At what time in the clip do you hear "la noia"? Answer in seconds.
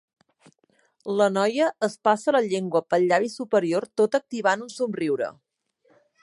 1.19-1.67